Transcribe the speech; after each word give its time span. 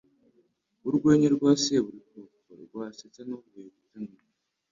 Urwenya 0.87 1.27
rwa 1.35 1.51
seburikoko 1.63 2.49
rwasetsa 2.65 3.21
nuvuye 3.27 3.67
guta 3.75 3.97
nyina 4.05 4.23